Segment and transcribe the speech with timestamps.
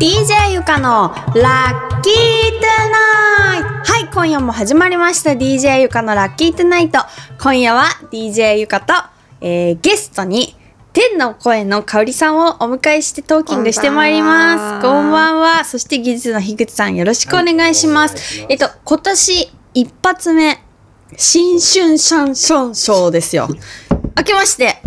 [0.00, 2.14] DJ ゆかのラッキー
[2.58, 7.00] トゥナイトはい、今夜も始まりました DJ ゆかのラッキートゥナイト
[7.38, 8.94] 今夜は DJ ゆかと、
[9.42, 10.56] えー、ゲストに
[10.94, 14.82] 天の声の香りさんをお迎えしてトーキングしてまいります。
[14.82, 15.66] こんばんは。
[15.66, 18.46] そして技術の樋口さんよろしくお願いします。
[18.48, 20.64] えっと、今年一発目、
[21.18, 23.48] 新春シャンションショーですよ。
[24.16, 24.82] 明けまして、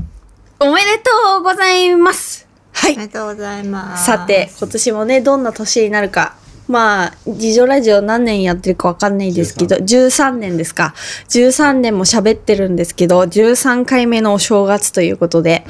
[0.60, 2.44] おめでとうございます。
[2.84, 2.98] はいお。
[2.98, 4.06] めでとうございます。
[4.06, 6.36] さて、今年もね、どんな年になるか。
[6.68, 10.94] まあ、自助ラジオ何年やってるかわかんないですけど、13年ですか。
[11.30, 15.66] 13年も喋ってるんですけど、13回目のお正月ということで、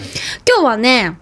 [0.47, 1.19] 今日はね、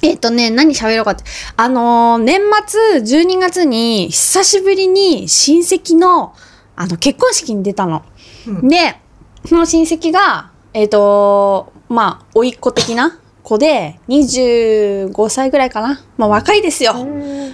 [0.00, 1.24] えっ、とね、何喋ろうかって。
[1.56, 6.34] あのー年末、12月に、久しぶりに親戚の、
[6.74, 8.02] あの、結婚式に出たの。
[8.46, 8.98] うんで、
[9.44, 16.04] その親戚が、えっ、とまあ、甥っ子的な子で、25歳ぐらいかな。
[16.18, 16.94] まあ、若いですよ。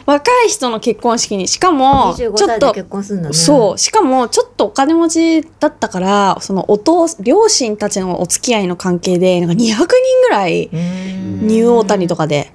[0.07, 3.35] 若い人の結婚式に、しかも、ちょ25っと、結婚するんだね。
[3.35, 3.79] そう。
[3.79, 9.87] しかも、ちょっとお金持ちだったから、そのお父、両親たちのお付き合いの関係で、なんか200人
[10.23, 10.69] ぐらい。
[10.73, 12.51] ニューオータニとかで、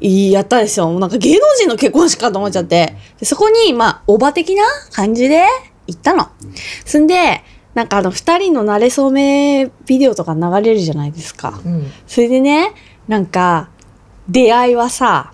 [0.00, 0.88] いやったんですよ。
[0.90, 2.96] もうなんか芸能人の結婚式かと思っちゃって。
[3.18, 5.44] でそこに、まあ、おば的な感じで
[5.86, 6.28] 行ったの。
[6.84, 7.42] そんで、
[7.74, 11.60] なんかあの、二人の馴れ初めビデオとか流れるじゃないですか。
[11.64, 11.90] うん。
[12.06, 12.72] それでね、
[13.06, 13.68] なんか、
[14.28, 15.32] 出会いはさ、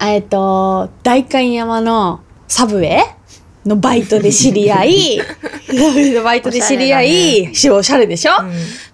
[0.00, 5.20] えっと、代官山のサブウェイのバイトで知り合い、
[6.22, 8.32] バイトで知り合い、しおしゃれでしょ、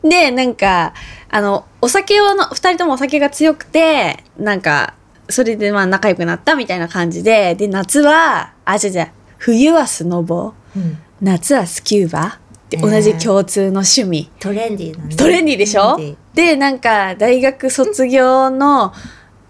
[0.03, 0.95] うんで、なんか、
[1.31, 4.95] あの、お酒をの、二人ともお酒が強くて、なんか、
[5.29, 10.99] それでまあ仲良くなったみたいな感じで、で、夏は、あ、じゃじゃ冬はスノボ、うん。
[11.23, 14.31] 夏はスキューバって同じ共通の趣味。
[14.41, 15.15] トレンディーだね。
[15.17, 15.97] トレンディーでしょ？
[16.35, 18.93] で、なんか、大学卒業の、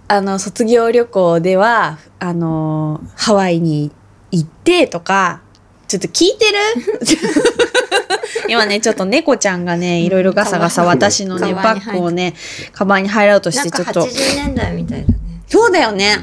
[0.09, 3.91] あの、卒業旅行では、あの、ハワイに
[4.31, 5.41] 行ってとか、
[5.89, 6.59] ちょっと聞いてる？
[8.49, 12.35] 今ね、ちょっと猫ちゃんがね、いろいろガサガサ私のね、バッグをね、
[12.73, 14.03] カバンに入ろうとして、ちょっと。
[14.03, 15.15] 80年代みたいだね。
[15.49, 16.19] そうだよね。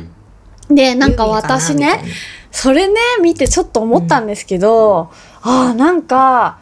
[0.69, 2.03] で、なんか私ね
[2.51, 6.59] それね、見てちょっと思ったんですけど、ああ、なんか、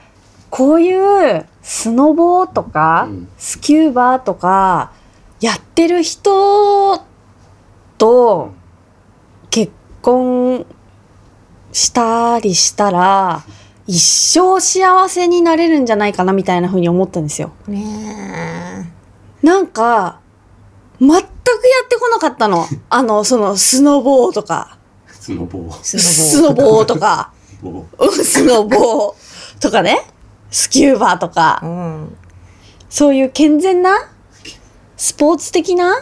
[0.49, 4.91] こういうスノボーとか、うんスキューバーとか、
[5.39, 7.01] やってる人
[7.97, 8.53] と
[9.49, 9.71] 結
[10.01, 10.65] 婚
[11.71, 13.43] したりしたら、
[13.85, 17.51] 一生幸せになれるんじゃないかなみたいな風に思ったんですよ。
[17.67, 18.91] なね
[19.43, 20.19] なんか、
[20.99, 22.65] 全くやってこなかったの。
[22.89, 24.77] あの、その、スノボーとか、
[25.07, 25.83] スノボー。
[25.83, 27.31] スノボーとか、
[27.61, 29.99] ボうんスノボーとかね、
[30.51, 32.17] スキューバーとか、うん。
[32.89, 34.09] そういう健全な、
[34.95, 35.93] スポーツ的な。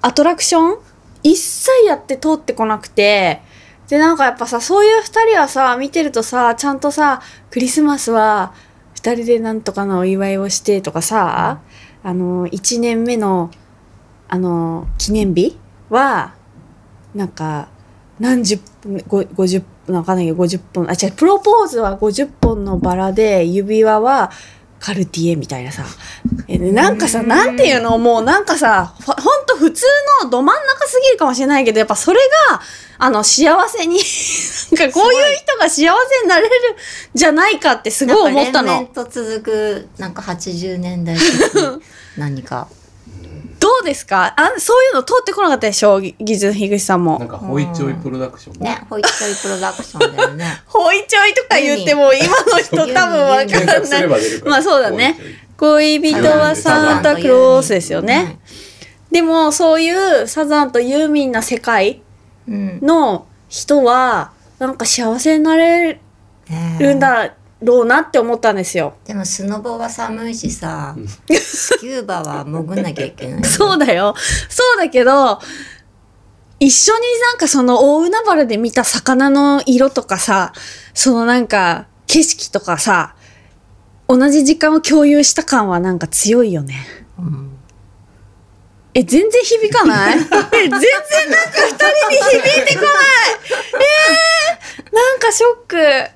[0.00, 0.78] アトラクション？
[1.22, 3.42] 一切やって通ってこなくて、
[3.88, 8.54] で、なんかやっぱさ、そういう二人はさ、見てるとさ、ちゃんとさ、クリスマスは
[8.94, 11.60] 二人でなんとかのお祝いをしてとかさ、
[12.02, 13.50] あの、一年目の、
[14.28, 15.58] あの、記念日
[15.90, 16.34] は、
[17.14, 17.68] なんか、
[18.18, 24.30] 何十分、ご50分、わかんないけど、50本、あ、違う、プロポーズは50本のバラで、指輪は
[24.78, 25.84] カルティエみたいなさ。
[26.48, 27.98] えでなんかさ、うんなんていうの？
[27.98, 29.84] もうなんかさ、ほほんと普通
[30.22, 32.60] のど真ん中すぎるかもしれないけど、やっぱそれが、
[32.98, 33.98] あの、幸せに、
[34.78, 36.50] なんかこういう人が幸せになれるん
[37.14, 39.04] じゃないかってすごい思ったのなんか連綿。
[39.04, 41.82] と続く、なんか80年代的
[42.16, 42.68] 何か。
[43.66, 44.32] どうですか？
[44.36, 46.00] あそういうの通ってこなかったでしょ？
[46.00, 47.26] ぎ技術樋口さんなんも。
[47.26, 48.62] かホイチョイプロダクション。
[48.62, 50.44] ね、ホイチョイプロダクションだよね。
[50.66, 53.48] ほいちょいとか言っても今の人多分わかん
[53.88, 54.08] ない。
[54.44, 55.16] まあそうだね
[55.58, 56.00] ホイチョイ。
[56.00, 58.38] 恋人はサンタクロースですよね。。
[59.10, 62.02] でもそういうサザンとユーミンな世界
[62.46, 62.78] うん。
[62.82, 66.00] の人はなんか幸せになれ
[66.48, 68.94] ねるんだろうなって思ったんですよ。
[69.04, 73.44] でもスノボは寒いしさうん、 スキューバは潜んなきゃいけない。
[73.44, 74.14] そうだよ。
[74.48, 75.40] そうだけど、
[76.58, 80.52] 一緒になんかその大海原で見た魚の色とかさ、
[80.94, 83.14] そのなんか景色とかさ、
[84.08, 86.86] 同じ時間を共有した感はなんか強いよね。
[87.18, 87.52] うん
[88.98, 90.16] え、全然響かない？
[90.16, 90.30] え、 全
[90.70, 90.80] 然なんか
[91.60, 92.92] 二人に響いてこない
[94.78, 96.10] えー、なんかショック。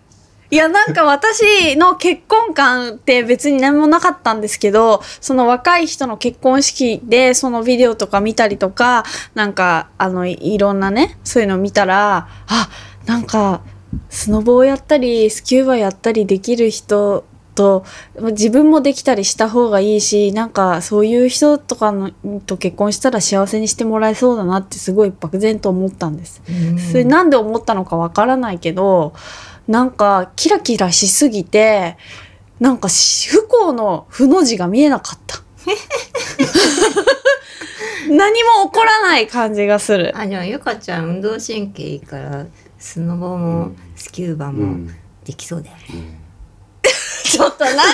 [0.50, 9.04] いや、なんか私の結婚観って別に何もなかったんですけど、その若い人の結婚式でそのビデオとか見たりとか、
[9.34, 12.68] なんか、あの、いいろんなね、そういうの見たら、あ、
[13.06, 13.62] なんか、
[14.08, 17.24] スノボーやったり、スキューバやったりできる人
[17.54, 17.84] と
[18.32, 22.10] 自分もできたりした方がいいしなんかそういう人とかの
[22.46, 26.42] と結婚したら幸せにしてもらえそうだなってすごい漠然と思ったんです。
[26.48, 29.12] うんそれなんで思ったのかわからないけど
[29.70, 31.96] なんかキラキラしすぎて
[32.58, 35.38] なんかし不幸の負の字が見えなかった。
[38.10, 40.12] 何も起こらない感じがする。
[40.16, 42.46] あ、じゃあゆかちゃん運動神経いいから、
[42.80, 44.94] スノボうもんスキューバもうん
[45.24, 46.18] できそうだよね。
[47.30, 47.84] ちょっと何その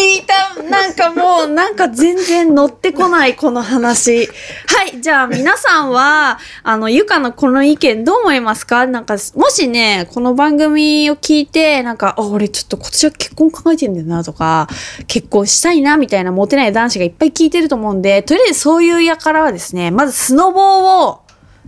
[0.00, 4.26] 引いたなんかもうなんか全然乗ってこないこの話。
[4.66, 8.86] はいじゃあ皆さんはあのゆかのこの意見どう思いますか？
[8.86, 14.66] なんかもしねこの番組を聞いてなんかあ俺ちょっと今年は結婚考えてんだよなとか
[15.06, 21.20] 結婚したいなみたいなモテない男子がいっぱい聞いてると思うんでとりあえずそういうやからはですねまずスノボーを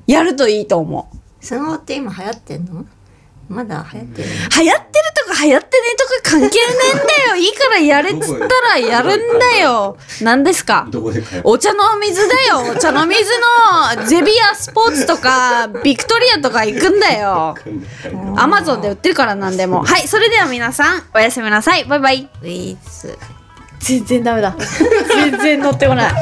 [0.06, 1.44] やるといいと思う。
[1.44, 2.86] スノボって今流行ってんの
[3.48, 6.50] まだ流行ってるの流行ってるとか流行ってねえとか関係ね
[6.92, 7.36] えんだよ。
[7.36, 9.96] いいからやれっつったらやるんだよ。
[10.20, 10.86] 何ですか？
[11.44, 12.72] お茶の水だよ。
[12.72, 13.30] お茶の水
[13.96, 17.54] のゼビアスポーツとか ビクトリアとか行くんだよ。
[18.36, 19.82] アマゾンで売ってるから何でも。
[19.82, 21.84] はい、それでは皆さん、おやすみなさい。
[21.84, 22.28] バイバイ。
[23.80, 24.54] 全然ダメだ。
[25.08, 26.12] 全然乗ってこない。